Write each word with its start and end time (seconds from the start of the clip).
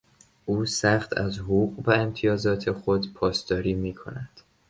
او 0.45 0.65
سخت 0.65 1.17
از 1.17 1.39
حقوق 1.39 1.79
و 1.87 1.91
امتیازات 1.91 2.71
خود 2.71 3.13
پاسداری 3.13 3.73
میکند. 3.73 4.39